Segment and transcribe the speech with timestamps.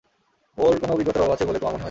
[0.57, 1.79] ওর কোন অভিজ্ঞতার অভাব আছে বলে তোমার মনে হয়?